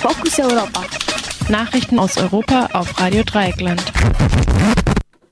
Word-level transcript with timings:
Fokus 0.00 0.38
Europa. 0.38 0.82
Nachrichten 1.50 1.98
aus 1.98 2.16
Europa 2.16 2.70
auf 2.72 2.98
Radio 2.98 3.22
Dreieckland. 3.22 3.82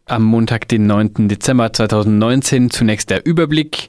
Am 0.05 0.25
Montag, 0.25 0.69
den 0.69 0.87
9. 0.87 1.27
Dezember 1.27 1.73
2019, 1.73 2.69
zunächst 2.69 3.09
der 3.09 3.25
Überblick. 3.25 3.89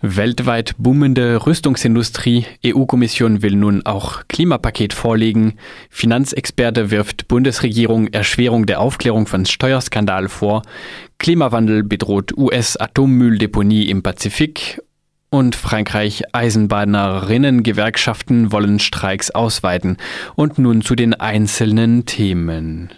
Weltweit 0.00 0.74
boomende 0.78 1.46
Rüstungsindustrie. 1.46 2.46
EU-Kommission 2.64 3.42
will 3.42 3.56
nun 3.56 3.84
auch 3.84 4.22
Klimapaket 4.28 4.94
vorlegen. 4.94 5.58
Finanzexperte 5.90 6.90
wirft 6.90 7.28
Bundesregierung 7.28 8.08
Erschwerung 8.08 8.64
der 8.64 8.80
Aufklärung 8.80 9.26
von 9.26 9.44
Steuerskandal 9.44 10.30
vor. 10.30 10.62
Klimawandel 11.18 11.82
bedroht 11.82 12.32
US-Atommülldeponie 12.38 13.90
im 13.90 14.02
Pazifik. 14.02 14.80
Und 15.28 15.56
Frankreich 15.56 16.22
Eisenbahnerinnen-Gewerkschaften 16.32 18.52
wollen 18.52 18.78
Streiks 18.78 19.30
ausweiten. 19.30 19.96
Und 20.34 20.58
nun 20.58 20.82
zu 20.82 20.94
den 20.94 21.14
einzelnen 21.14 22.04
Themen. 22.06 22.90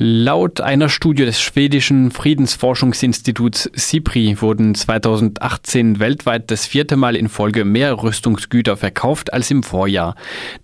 Laut 0.00 0.60
einer 0.60 0.88
Studie 0.88 1.24
des 1.24 1.40
schwedischen 1.40 2.12
Friedensforschungsinstituts 2.12 3.68
SIPRI 3.74 4.40
wurden 4.40 4.76
2018 4.76 5.98
weltweit 5.98 6.52
das 6.52 6.66
vierte 6.66 6.94
Mal 6.94 7.16
in 7.16 7.28
Folge 7.28 7.64
mehr 7.64 8.00
Rüstungsgüter 8.00 8.76
verkauft 8.76 9.32
als 9.32 9.50
im 9.50 9.64
Vorjahr. 9.64 10.14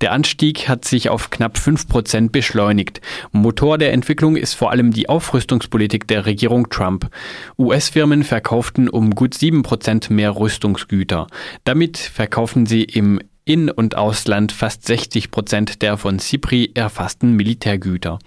Der 0.00 0.12
Anstieg 0.12 0.68
hat 0.68 0.84
sich 0.84 1.08
auf 1.08 1.30
knapp 1.30 1.58
fünf 1.58 1.88
Prozent 1.88 2.30
beschleunigt. 2.30 3.00
Motor 3.32 3.76
der 3.76 3.92
Entwicklung 3.92 4.36
ist 4.36 4.54
vor 4.54 4.70
allem 4.70 4.92
die 4.92 5.08
Aufrüstungspolitik 5.08 6.06
der 6.06 6.26
Regierung 6.26 6.68
Trump. 6.70 7.10
US-Firmen 7.58 8.22
verkauften 8.22 8.88
um 8.88 9.16
gut 9.16 9.34
sieben 9.34 9.64
Prozent 9.64 10.10
mehr 10.10 10.36
Rüstungsgüter. 10.36 11.26
Damit 11.64 11.98
verkaufen 11.98 12.66
sie 12.66 12.84
im 12.84 13.18
in- 13.44 13.70
und 13.70 13.96
Ausland 13.96 14.52
fast 14.52 14.86
60 14.86 15.30
Prozent 15.30 15.82
der 15.82 15.98
von 15.98 16.18
CIPRI 16.18 16.72
erfassten 16.74 17.32
Militärgüter. 17.32 18.18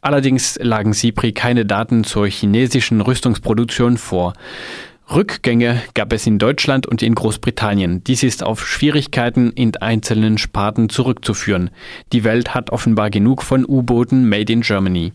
Allerdings 0.00 0.58
lagen 0.60 0.92
CIPRI 0.92 1.32
keine 1.32 1.64
Daten 1.64 2.04
zur 2.04 2.26
chinesischen 2.26 3.00
Rüstungsproduktion 3.00 3.96
vor. 3.96 4.34
Rückgänge 5.12 5.82
gab 5.94 6.12
es 6.12 6.26
in 6.28 6.38
Deutschland 6.38 6.86
und 6.86 7.02
in 7.02 7.16
Großbritannien. 7.16 8.04
Dies 8.04 8.22
ist 8.22 8.44
auf 8.44 8.64
Schwierigkeiten 8.64 9.50
in 9.50 9.76
einzelnen 9.76 10.38
Sparten 10.38 10.88
zurückzuführen. 10.88 11.70
Die 12.12 12.22
Welt 12.22 12.54
hat 12.54 12.70
offenbar 12.70 13.10
genug 13.10 13.42
von 13.42 13.64
U-Booten 13.66 14.28
made 14.28 14.52
in 14.52 14.60
Germany. 14.60 15.12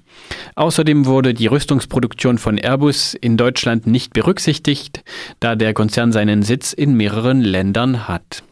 Außerdem 0.56 1.06
wurde 1.06 1.34
die 1.34 1.48
Rüstungsproduktion 1.48 2.40
von 2.40 2.58
Airbus 2.58 3.14
in 3.14 3.38
Deutschland 3.38 3.88
nicht 3.88 4.12
berücksichtigt, 4.12 5.04
da 5.40 5.56
der 5.56 5.74
Konzern 5.74 6.12
seinen 6.12 6.44
Sitz 6.44 6.74
in 6.74 6.98
mehreren 6.98 7.40
Ländern 7.40 8.10
hat. 8.10 8.44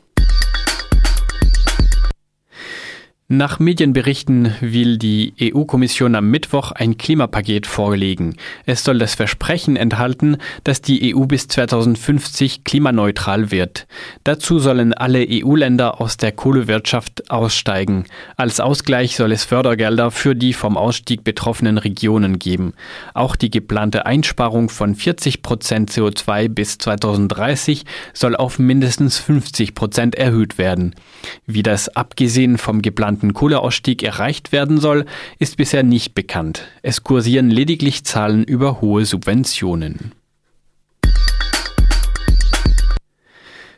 Nach 3.36 3.58
Medienberichten 3.58 4.54
will 4.62 5.00
die 5.00 5.34
EU-Kommission 5.42 6.14
am 6.14 6.30
Mittwoch 6.30 6.72
ein 6.72 7.00
Klimapaket 7.00 7.66
vorlegen. 7.66 8.36
Es 8.68 8.84
soll 8.84 9.00
das 9.00 9.16
Versprechen 9.16 9.76
enthalten, 9.76 10.38
dass 10.64 10.84
die 10.84 11.16
EU 11.16 11.22
bis 11.26 11.48
2050 11.48 12.64
klimaneutral 12.64 13.50
wird. 13.50 13.88
Dazu 14.24 14.60
sollen 14.60 14.94
alle 14.94 15.26
EU-Länder 15.28 16.00
aus 16.00 16.18
der 16.18 16.32
Kohlewirtschaft 16.32 17.32
aussteigen. 17.32 18.06
Als 18.38 18.60
Ausgleich 18.60 19.16
soll 19.16 19.32
es 19.32 19.46
Fördergelder 19.46 20.12
für 20.12 20.36
die 20.36 20.54
vom 20.54 20.78
Ausstieg 20.78 21.24
betroffenen 21.24 21.80
Regionen 21.80 22.38
geben. 22.38 22.74
Auch 23.16 23.36
die 23.36 23.50
geplante 23.50 24.06
Einsparung 24.06 24.70
von 24.70 24.94
40 24.94 25.42
Prozent 25.42 25.90
CO2 25.90 26.50
bis 26.50 26.78
2030 26.78 27.84
soll 28.14 28.36
auf 28.36 28.60
mindestens 28.60 29.18
50 29.18 29.74
Prozent 29.74 30.14
erhöht 30.14 30.60
werden. 30.60 30.94
Wie 31.48 31.64
das 31.64 31.90
abgesehen 31.90 32.60
vom 32.60 32.84
geplanten 32.84 33.23
geplanten 33.24 33.34
Kohleausstieg 33.34 34.04
erreicht 34.04 34.52
werden 34.52 34.80
soll, 34.80 35.06
ist 35.40 35.58
bisher 35.58 35.84
nicht 35.84 36.14
bekannt. 36.14 36.68
Es 36.82 37.04
kursieren 37.04 37.50
lediglich 37.50 38.04
Zahlen 38.04 38.44
über 38.44 38.82
hohe 38.82 39.06
Subventionen. 39.06 40.12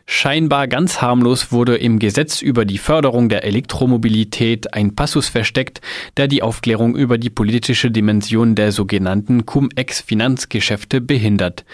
Scheinbar 0.07 0.67
ganz 0.67 1.01
harmlos 1.01 1.51
wurde 1.51 1.77
im 1.77 1.97
Gesetz 1.97 2.43
über 2.43 2.63
die 2.63 2.77
Förderung 2.77 3.27
der 3.27 3.43
Elektromobilität 3.43 4.71
ein 4.71 4.93
Passus 4.93 5.29
versteckt, 5.29 5.81
der 6.16 6.27
die 6.27 6.43
Aufklärung 6.43 6.95
über 6.95 7.17
die 7.17 7.31
politische 7.31 7.89
Dimension 7.89 8.53
der 8.53 8.71
sogenannten 8.71 9.47
Cum-Ex-Finanzgeschäfte 9.47 11.01
behindert. 11.01 11.66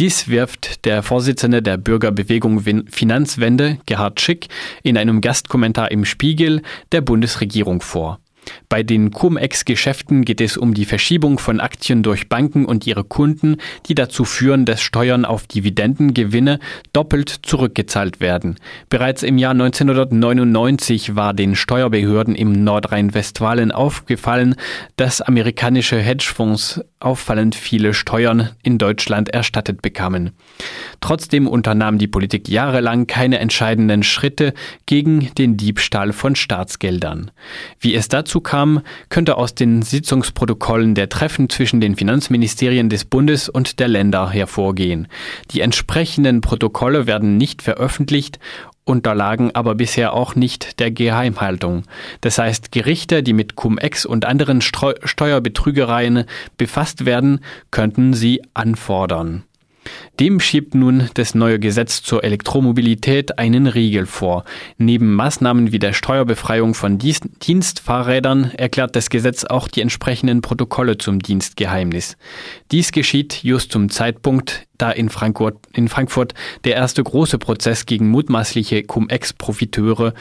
Dies 0.00 0.26
wirft 0.26 0.84
der 0.84 1.04
Vorsitzende 1.04 1.62
der 1.62 1.76
Bürgerbewegung 1.76 2.64
Finanzwende, 2.88 3.78
Gerhard 3.86 4.20
Schick, 4.20 4.48
in 4.82 4.98
einem 4.98 5.20
Gastkommentar 5.20 5.92
im 5.92 6.04
Spiegel 6.04 6.62
der 6.90 7.02
Bundesregierung 7.02 7.80
vor. 7.82 8.18
Bei 8.68 8.82
den 8.82 9.10
Cum-Ex-Geschäften 9.10 10.24
geht 10.24 10.40
es 10.40 10.56
um 10.56 10.74
die 10.74 10.84
Verschiebung 10.84 11.38
von 11.38 11.60
Aktien 11.60 12.02
durch 12.02 12.28
Banken 12.28 12.64
und 12.64 12.86
ihre 12.86 13.04
Kunden, 13.04 13.56
die 13.86 13.94
dazu 13.94 14.24
führen, 14.24 14.64
dass 14.64 14.80
Steuern 14.80 15.24
auf 15.24 15.46
Dividendengewinne 15.46 16.58
doppelt 16.92 17.28
zurückgezahlt 17.42 18.20
werden. 18.20 18.56
Bereits 18.88 19.22
im 19.22 19.38
Jahr 19.38 19.52
1999 19.52 21.16
war 21.16 21.34
den 21.34 21.54
Steuerbehörden 21.54 22.34
im 22.34 22.64
Nordrhein-Westfalen 22.64 23.72
aufgefallen, 23.72 24.56
dass 24.96 25.20
amerikanische 25.20 25.98
Hedgefonds 25.98 26.80
auffallend 26.98 27.54
viele 27.54 27.92
Steuern 27.92 28.50
in 28.62 28.78
Deutschland 28.78 29.28
erstattet 29.28 29.82
bekamen. 29.82 30.30
Trotzdem 31.00 31.46
unternahm 31.46 31.98
die 31.98 32.08
Politik 32.08 32.48
jahrelang 32.48 33.06
keine 33.06 33.38
entscheidenden 33.38 34.02
Schritte 34.02 34.54
gegen 34.86 35.34
den 35.34 35.56
Diebstahl 35.56 36.12
von 36.12 36.36
Staatsgeldern. 36.36 37.30
Wie 37.80 37.94
es 37.94 38.08
dazu 38.08 38.40
kam, 38.40 38.80
könnte 39.10 39.36
aus 39.36 39.54
den 39.54 39.82
Sitzungsprotokollen 39.82 40.94
der 40.94 41.10
Treffen 41.10 41.50
zwischen 41.50 41.80
den 41.80 41.96
Finanzministerien 41.96 42.88
des 42.88 43.04
Bundes 43.04 43.48
und 43.48 43.78
der 43.78 43.88
Länder 43.88 44.30
hervorgehen. 44.30 45.06
Die 45.50 45.60
entsprechenden 45.60 46.40
Protokolle 46.40 47.06
werden 47.06 47.36
nicht 47.36 47.60
veröffentlicht 47.60 48.38
unterlagen 48.86 49.50
aber 49.54 49.74
bisher 49.74 50.14
auch 50.14 50.34
nicht 50.34 50.80
der 50.80 50.90
Geheimhaltung. 50.90 51.82
Das 52.22 52.38
heißt, 52.38 52.72
Gerichte, 52.72 53.22
die 53.22 53.34
mit 53.34 53.56
Cum-Ex 53.56 54.06
und 54.06 54.24
anderen 54.24 54.62
Steuerbetrügereien 54.62 56.24
befasst 56.56 57.04
werden, 57.04 57.40
könnten 57.70 58.14
sie 58.14 58.42
anfordern. 58.54 59.42
Dem 60.20 60.40
schiebt 60.40 60.74
nun 60.74 61.10
das 61.14 61.34
neue 61.34 61.58
Gesetz 61.58 62.02
zur 62.02 62.24
Elektromobilität 62.24 63.38
einen 63.38 63.66
Riegel 63.66 64.06
vor. 64.06 64.44
Neben 64.78 65.14
Maßnahmen 65.14 65.72
wie 65.72 65.78
der 65.78 65.92
Steuerbefreiung 65.92 66.74
von 66.74 66.98
Dienstfahrrädern 66.98 68.52
erklärt 68.52 68.96
das 68.96 69.10
Gesetz 69.10 69.44
auch 69.44 69.68
die 69.68 69.82
entsprechenden 69.82 70.42
Protokolle 70.42 70.98
zum 70.98 71.20
Dienstgeheimnis. 71.20 72.16
Dies 72.72 72.92
geschieht 72.92 73.42
just 73.42 73.72
zum 73.72 73.90
Zeitpunkt, 73.90 74.66
da 74.78 74.90
in 74.90 75.08
Frankfurt, 75.08 75.58
in 75.72 75.88
Frankfurt 75.88 76.34
der 76.64 76.74
erste 76.74 77.02
große 77.02 77.38
Prozess 77.38 77.86
gegen 77.86 78.08
mutmaßliche 78.08 78.82
Cum-Ex-Profiteure 78.84 80.14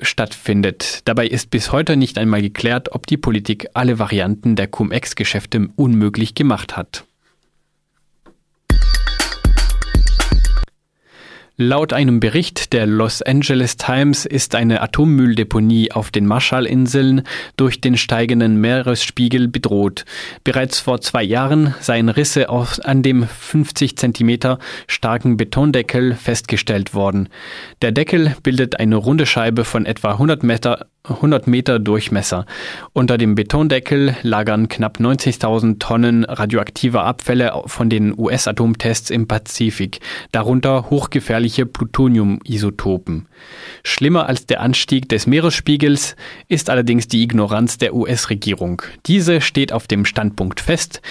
stattfindet. 0.00 1.00
Dabei 1.04 1.26
ist 1.26 1.50
bis 1.50 1.72
heute 1.72 1.96
nicht 1.96 2.18
einmal 2.18 2.42
geklärt, 2.42 2.92
ob 2.92 3.06
die 3.06 3.16
Politik 3.16 3.68
alle 3.74 3.98
Varianten 3.98 4.56
der 4.56 4.66
Cum-Ex-Geschäfte 4.66 5.68
unmöglich 5.76 6.34
gemacht 6.34 6.76
hat. 6.76 7.04
Laut 11.64 11.92
einem 11.92 12.18
Bericht 12.18 12.72
der 12.72 12.86
Los 12.86 13.22
Angeles 13.22 13.76
Times 13.76 14.26
ist 14.26 14.56
eine 14.56 14.82
Atommülldeponie 14.82 15.92
auf 15.92 16.10
den 16.10 16.26
Marshallinseln 16.26 17.22
durch 17.56 17.80
den 17.80 17.96
steigenden 17.96 18.60
Meeresspiegel 18.60 19.46
bedroht. 19.46 20.04
Bereits 20.42 20.80
vor 20.80 21.00
zwei 21.02 21.22
Jahren 21.22 21.72
seien 21.78 22.08
Risse 22.08 22.48
auf, 22.48 22.80
an 22.84 23.04
dem 23.04 23.28
50 23.28 23.96
Zentimeter 23.96 24.58
starken 24.88 25.36
Betondeckel 25.36 26.16
festgestellt 26.16 26.94
worden. 26.94 27.28
Der 27.80 27.92
Deckel 27.92 28.34
bildet 28.42 28.80
eine 28.80 28.96
runde 28.96 29.24
Scheibe 29.24 29.64
von 29.64 29.86
etwa 29.86 30.10
100 30.10 30.42
Meter 30.42 30.86
100 31.04 31.48
Meter 31.48 31.80
Durchmesser. 31.80 32.46
Unter 32.92 33.18
dem 33.18 33.34
Betondeckel 33.34 34.16
lagern 34.22 34.68
knapp 34.68 34.98
90.000 34.98 35.80
Tonnen 35.80 36.24
radioaktiver 36.24 37.04
Abfälle 37.04 37.60
von 37.66 37.90
den 37.90 38.16
US-Atomtests 38.16 39.10
im 39.10 39.26
Pazifik, 39.26 39.98
darunter 40.30 40.90
hochgefährliche 40.90 41.66
Plutonium-Isotopen. 41.66 43.26
Schlimmer 43.82 44.26
als 44.26 44.46
der 44.46 44.60
Anstieg 44.60 45.08
des 45.08 45.26
Meeresspiegels 45.26 46.14
ist 46.46 46.70
allerdings 46.70 47.08
die 47.08 47.22
Ignoranz 47.22 47.78
der 47.78 47.94
US-Regierung. 47.94 48.82
Diese 49.06 49.40
steht 49.40 49.72
auf 49.72 49.88
dem 49.88 50.04
Standpunkt 50.04 50.60
fest, 50.60 51.02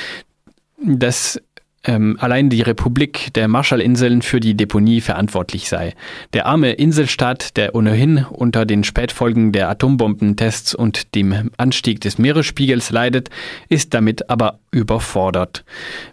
dass 0.78 1.42
ähm, 1.84 2.18
allein 2.20 2.50
die 2.50 2.62
Republik 2.62 3.34
der 3.34 3.48
Marshallinseln 3.48 4.22
für 4.22 4.40
die 4.40 4.56
Deponie 4.56 5.02
verantwortlich 5.02 5.68
sei. 5.68 5.94
Der 6.34 6.46
arme 6.46 6.74
Inselstaat, 6.74 7.58
der 7.58 7.76
ohnehin 7.76 8.26
unter 8.30 8.66
den 8.66 8.84
Spätfolgen 8.84 9.52
der 9.52 9.70
Atombombentests 9.70 10.76
und 10.76 11.16
dem 11.16 11.52
Anstieg 11.58 12.02
des 12.02 12.18
Meeresspiegels 12.18 12.92
leidet, 12.92 13.30
ist 13.70 13.94
damit 13.94 14.30
aber 14.30 14.60
überfordert. 14.72 15.64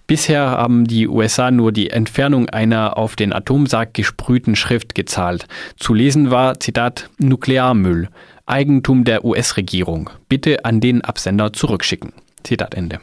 Bisher 0.07 0.43
haben 0.43 0.87
die 0.87 1.07
USA 1.07 1.51
nur 1.51 1.73
die 1.73 1.91
Entfernung 1.91 2.49
einer 2.49 2.97
auf 2.97 3.15
den 3.15 3.33
Atomsarg 3.33 3.93
gesprühten 3.93 4.57
Schrift 4.57 4.95
gezahlt. 4.95 5.47
Zu 5.77 5.93
lesen 5.93 6.31
war, 6.31 6.61
Zitat, 6.61 7.11
Nuklearmüll, 7.19 8.09
Eigentum 8.47 9.05
der 9.05 9.25
US-Regierung. 9.25 10.09
Bitte 10.31 10.65
an 10.65 10.81
den 10.81 11.03
Absender 11.03 11.53
zurückschicken. 11.53 12.13
Zitat 12.43 12.75
Ende. 12.75 13.01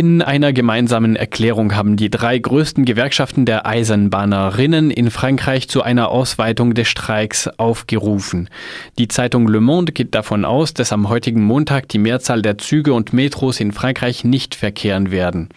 In 0.00 0.22
einer 0.22 0.54
gemeinsamen 0.54 1.14
Erklärung 1.14 1.76
haben 1.76 1.96
die 1.96 2.08
drei 2.08 2.38
größten 2.38 2.86
Gewerkschaften 2.86 3.44
der 3.44 3.66
Eisenbahnerinnen 3.66 4.90
in 4.90 5.10
Frankreich 5.10 5.68
zu 5.68 5.82
einer 5.82 6.08
Ausweitung 6.08 6.72
des 6.72 6.88
Streiks 6.88 7.48
aufgerufen. 7.58 8.48
Die 8.98 9.08
Zeitung 9.08 9.46
Le 9.46 9.60
Monde 9.60 9.92
geht 9.92 10.14
davon 10.14 10.46
aus, 10.46 10.72
dass 10.72 10.94
am 10.94 11.10
heutigen 11.10 11.44
Montag 11.44 11.86
die 11.90 11.98
Mehrzahl 11.98 12.40
der 12.40 12.56
Züge 12.56 12.94
und 12.94 13.12
Metros 13.12 13.60
in 13.60 13.72
Frankreich 13.72 14.24
nicht 14.24 14.54
verkehren 14.54 15.10
werden. 15.10 15.50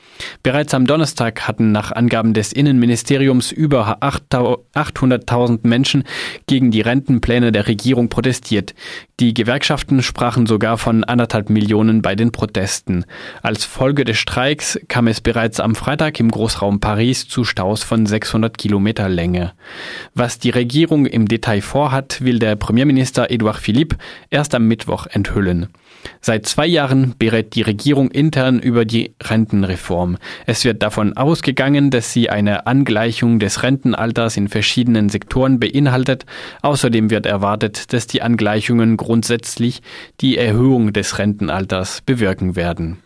Bereits 0.44 0.74
am 0.74 0.88
Donnerstag 0.88 1.48
hatten 1.48 1.72
nach 1.72 1.94
Angaben 1.94 2.34
des 2.34 2.52
Innenministeriums 2.52 3.50
über 3.50 4.00
800.000 4.02 5.60
Menschen 5.66 6.04
gegen 6.48 6.70
die 6.70 6.82
Rentenpläne 6.82 7.54
der 7.54 7.70
Regierung 7.70 8.10
protestiert. 8.10 8.76
Die 9.22 9.34
Gewerkschaften 9.34 10.04
sprachen 10.04 10.48
sogar 10.48 10.78
von 10.78 11.06
anderthalb 11.06 11.50
Millionen 11.50 12.02
bei 12.02 12.16
den 12.16 12.34
Protesten. 12.34 13.06
Als 13.42 13.64
Folge 13.64 14.04
des 14.04 14.18
Streiks 14.34 14.80
kam 14.88 15.06
es 15.06 15.22
bereits 15.22 15.60
am 15.60 15.76
Freitag 15.76 16.20
im 16.20 16.32
Großraum 16.32 16.80
Paris 16.80 17.28
zu 17.28 17.44
Staus 17.44 17.84
von 17.84 18.08
600 18.08 18.58
Kilometer 18.58 19.08
Länge. 19.08 19.54
Was 20.16 20.40
die 20.40 20.50
Regierung 20.50 21.06
im 21.06 21.28
Detail 21.28 21.62
vorhat, 21.62 22.20
will 22.22 22.40
der 22.40 22.56
Premierminister 22.56 23.30
Edouard 23.30 23.58
Philippe 23.58 23.98
erst 24.32 24.56
am 24.56 24.68
Mittwoch 24.68 25.06
enthüllen. 25.06 25.68
Seit 26.20 26.48
zwei 26.48 26.66
Jahren 26.66 27.14
berät 27.20 27.54
die 27.54 27.62
Regierung 27.62 28.10
intern 28.10 28.58
über 28.58 28.86
die 28.86 29.14
Rentenreform. 29.22 30.18
Es 30.48 30.66
wird 30.66 30.82
davon 30.82 31.16
ausgegangen, 31.16 31.92
dass 31.92 32.12
sie 32.12 32.32
eine 32.32 32.66
Angleichung 32.66 33.38
des 33.38 33.62
Rentenalters 33.62 34.36
in 34.36 34.48
verschiedenen 34.48 35.10
Sektoren 35.10 35.60
beinhaltet. 35.60 36.26
Außerdem 36.64 37.12
wird 37.12 37.28
erwartet, 37.28 37.94
dass 37.94 38.08
die 38.08 38.24
Angleichungen 38.24 38.98
grundsätzlich 38.98 39.84
die 40.22 40.40
Erhöhung 40.40 40.92
des 40.92 41.20
Rentenalters 41.20 42.02
bewirken 42.02 42.56
werden. 42.56 43.04